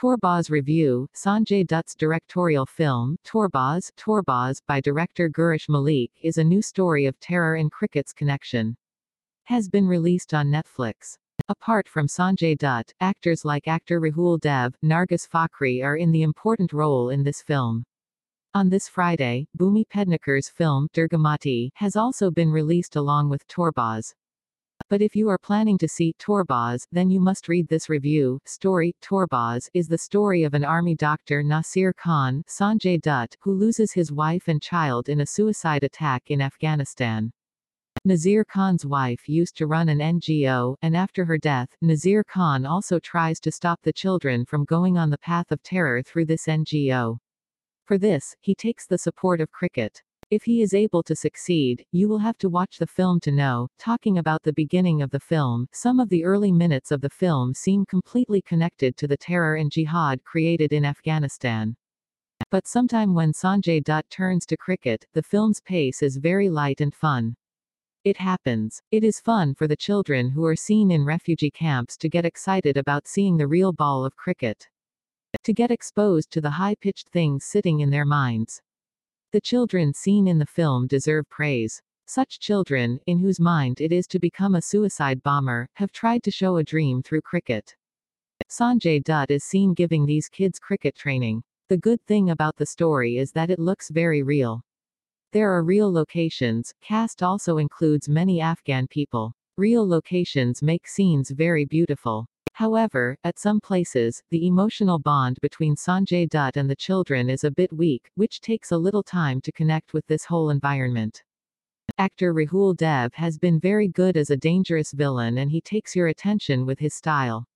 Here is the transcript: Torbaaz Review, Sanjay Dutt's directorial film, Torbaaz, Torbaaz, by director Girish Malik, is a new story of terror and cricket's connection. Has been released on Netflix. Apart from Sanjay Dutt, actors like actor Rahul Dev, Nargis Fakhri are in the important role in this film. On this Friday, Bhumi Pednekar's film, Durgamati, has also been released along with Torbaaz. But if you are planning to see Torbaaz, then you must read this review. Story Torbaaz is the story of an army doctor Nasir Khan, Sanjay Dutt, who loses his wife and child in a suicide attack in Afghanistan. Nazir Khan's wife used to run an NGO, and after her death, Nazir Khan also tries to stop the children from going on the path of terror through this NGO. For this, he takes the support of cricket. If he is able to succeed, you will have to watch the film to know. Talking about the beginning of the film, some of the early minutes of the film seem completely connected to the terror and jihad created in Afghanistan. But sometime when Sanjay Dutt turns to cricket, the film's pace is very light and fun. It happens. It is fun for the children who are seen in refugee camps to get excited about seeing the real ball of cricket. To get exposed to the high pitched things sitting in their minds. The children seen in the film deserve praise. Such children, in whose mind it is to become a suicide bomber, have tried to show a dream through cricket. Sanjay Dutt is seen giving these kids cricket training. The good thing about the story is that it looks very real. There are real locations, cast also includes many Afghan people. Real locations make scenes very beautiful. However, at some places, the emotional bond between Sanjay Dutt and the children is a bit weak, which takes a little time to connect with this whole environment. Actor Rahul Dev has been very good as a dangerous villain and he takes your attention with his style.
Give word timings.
Torbaaz 0.00 0.48
Review, 0.50 1.06
Sanjay 1.14 1.66
Dutt's 1.66 1.94
directorial 1.94 2.64
film, 2.64 3.18
Torbaaz, 3.22 3.92
Torbaaz, 3.98 4.62
by 4.66 4.80
director 4.80 5.28
Girish 5.28 5.68
Malik, 5.68 6.10
is 6.22 6.38
a 6.38 6.44
new 6.44 6.62
story 6.62 7.04
of 7.04 7.20
terror 7.20 7.56
and 7.56 7.70
cricket's 7.70 8.14
connection. 8.14 8.74
Has 9.44 9.68
been 9.68 9.86
released 9.86 10.32
on 10.32 10.46
Netflix. 10.46 11.18
Apart 11.50 11.86
from 11.86 12.06
Sanjay 12.06 12.56
Dutt, 12.56 12.94
actors 13.00 13.44
like 13.44 13.68
actor 13.68 14.00
Rahul 14.00 14.40
Dev, 14.40 14.74
Nargis 14.82 15.28
Fakhri 15.28 15.84
are 15.84 15.96
in 15.96 16.12
the 16.12 16.22
important 16.22 16.72
role 16.72 17.10
in 17.10 17.22
this 17.22 17.42
film. 17.42 17.84
On 18.54 18.70
this 18.70 18.88
Friday, 18.88 19.48
Bhumi 19.58 19.84
Pednekar's 19.86 20.48
film, 20.48 20.88
Durgamati, 20.94 21.68
has 21.74 21.94
also 21.94 22.30
been 22.30 22.48
released 22.48 22.96
along 22.96 23.28
with 23.28 23.46
Torbaaz. 23.48 24.14
But 24.90 25.00
if 25.00 25.14
you 25.14 25.28
are 25.28 25.38
planning 25.38 25.78
to 25.78 25.88
see 25.88 26.14
Torbaaz, 26.18 26.84
then 26.90 27.10
you 27.10 27.20
must 27.20 27.46
read 27.46 27.68
this 27.68 27.88
review. 27.88 28.40
Story 28.44 28.92
Torbaaz 29.00 29.70
is 29.72 29.86
the 29.86 29.96
story 29.96 30.42
of 30.42 30.52
an 30.52 30.64
army 30.64 30.96
doctor 30.96 31.44
Nasir 31.44 31.92
Khan, 31.92 32.42
Sanjay 32.48 33.00
Dutt, 33.00 33.36
who 33.40 33.54
loses 33.54 33.92
his 33.92 34.10
wife 34.10 34.48
and 34.48 34.60
child 34.60 35.08
in 35.08 35.20
a 35.20 35.26
suicide 35.26 35.84
attack 35.84 36.24
in 36.26 36.40
Afghanistan. 36.40 37.30
Nazir 38.04 38.44
Khan's 38.44 38.84
wife 38.84 39.28
used 39.28 39.56
to 39.58 39.68
run 39.68 39.88
an 39.88 40.00
NGO, 40.00 40.74
and 40.82 40.96
after 40.96 41.24
her 41.24 41.38
death, 41.38 41.68
Nazir 41.80 42.24
Khan 42.24 42.66
also 42.66 42.98
tries 42.98 43.38
to 43.40 43.52
stop 43.52 43.80
the 43.82 43.92
children 43.92 44.44
from 44.44 44.64
going 44.64 44.98
on 44.98 45.08
the 45.08 45.18
path 45.18 45.52
of 45.52 45.62
terror 45.62 46.02
through 46.02 46.26
this 46.26 46.46
NGO. 46.46 47.16
For 47.84 47.96
this, 47.96 48.34
he 48.40 48.56
takes 48.56 48.88
the 48.88 48.98
support 48.98 49.40
of 49.40 49.52
cricket. 49.52 50.02
If 50.30 50.44
he 50.44 50.62
is 50.62 50.74
able 50.74 51.02
to 51.02 51.16
succeed, 51.16 51.84
you 51.90 52.08
will 52.08 52.18
have 52.18 52.38
to 52.38 52.48
watch 52.48 52.78
the 52.78 52.86
film 52.86 53.18
to 53.20 53.32
know. 53.32 53.66
Talking 53.80 54.18
about 54.18 54.44
the 54.44 54.52
beginning 54.52 55.02
of 55.02 55.10
the 55.10 55.18
film, 55.18 55.66
some 55.72 55.98
of 55.98 56.08
the 56.08 56.22
early 56.22 56.52
minutes 56.52 56.92
of 56.92 57.00
the 57.00 57.10
film 57.10 57.52
seem 57.52 57.84
completely 57.84 58.40
connected 58.40 58.96
to 58.98 59.08
the 59.08 59.16
terror 59.16 59.56
and 59.56 59.72
jihad 59.72 60.22
created 60.22 60.72
in 60.72 60.84
Afghanistan. 60.84 61.74
But 62.48 62.68
sometime 62.68 63.12
when 63.12 63.32
Sanjay 63.32 63.82
Dutt 63.82 64.08
turns 64.08 64.46
to 64.46 64.56
cricket, 64.56 65.04
the 65.14 65.22
film's 65.24 65.60
pace 65.60 66.00
is 66.00 66.16
very 66.16 66.48
light 66.48 66.80
and 66.80 66.94
fun. 66.94 67.34
It 68.04 68.16
happens. 68.16 68.80
It 68.92 69.02
is 69.02 69.18
fun 69.18 69.56
for 69.56 69.66
the 69.66 69.76
children 69.76 70.30
who 70.30 70.44
are 70.44 70.54
seen 70.54 70.92
in 70.92 71.04
refugee 71.04 71.50
camps 71.50 71.96
to 71.96 72.08
get 72.08 72.24
excited 72.24 72.76
about 72.76 73.08
seeing 73.08 73.36
the 73.36 73.48
real 73.48 73.72
ball 73.72 74.04
of 74.04 74.14
cricket. 74.14 74.68
To 75.42 75.52
get 75.52 75.72
exposed 75.72 76.30
to 76.30 76.40
the 76.40 76.50
high 76.50 76.76
pitched 76.76 77.08
things 77.08 77.46
sitting 77.46 77.80
in 77.80 77.90
their 77.90 78.06
minds. 78.06 78.62
The 79.32 79.40
children 79.40 79.94
seen 79.94 80.26
in 80.26 80.38
the 80.38 80.46
film 80.46 80.88
deserve 80.88 81.28
praise. 81.28 81.80
Such 82.06 82.40
children, 82.40 82.98
in 83.06 83.20
whose 83.20 83.38
mind 83.38 83.80
it 83.80 83.92
is 83.92 84.08
to 84.08 84.18
become 84.18 84.56
a 84.56 84.62
suicide 84.62 85.22
bomber, 85.22 85.68
have 85.74 85.92
tried 85.92 86.24
to 86.24 86.32
show 86.32 86.56
a 86.56 86.64
dream 86.64 87.00
through 87.00 87.20
cricket. 87.20 87.76
Sanjay 88.48 89.00
Dutt 89.04 89.30
is 89.30 89.44
seen 89.44 89.72
giving 89.72 90.04
these 90.04 90.28
kids 90.28 90.58
cricket 90.58 90.96
training. 90.96 91.44
The 91.68 91.76
good 91.76 92.04
thing 92.06 92.30
about 92.30 92.56
the 92.56 92.66
story 92.66 93.18
is 93.18 93.30
that 93.30 93.50
it 93.50 93.60
looks 93.60 93.90
very 93.90 94.24
real. 94.24 94.64
There 95.30 95.52
are 95.52 95.62
real 95.62 95.92
locations, 95.92 96.74
cast 96.80 97.22
also 97.22 97.58
includes 97.58 98.08
many 98.08 98.40
Afghan 98.40 98.88
people. 98.88 99.32
Real 99.56 99.86
locations 99.88 100.60
make 100.60 100.88
scenes 100.88 101.30
very 101.30 101.64
beautiful. 101.64 102.26
However, 102.60 103.16
at 103.24 103.38
some 103.38 103.58
places, 103.58 104.22
the 104.28 104.46
emotional 104.46 104.98
bond 104.98 105.38
between 105.40 105.76
Sanjay 105.76 106.28
Dutt 106.28 106.58
and 106.58 106.68
the 106.68 106.76
children 106.76 107.30
is 107.30 107.42
a 107.42 107.50
bit 107.50 107.72
weak, 107.72 108.10
which 108.16 108.42
takes 108.42 108.70
a 108.70 108.76
little 108.76 109.02
time 109.02 109.40
to 109.40 109.52
connect 109.52 109.94
with 109.94 110.06
this 110.08 110.26
whole 110.26 110.50
environment. 110.50 111.22
Actor 111.96 112.34
Rahul 112.34 112.76
Dev 112.76 113.14
has 113.14 113.38
been 113.38 113.60
very 113.60 113.88
good 113.88 114.18
as 114.18 114.28
a 114.28 114.36
dangerous 114.36 114.92
villain 114.92 115.38
and 115.38 115.50
he 115.50 115.62
takes 115.62 115.96
your 115.96 116.08
attention 116.08 116.66
with 116.66 116.78
his 116.78 116.92
style. 116.92 117.46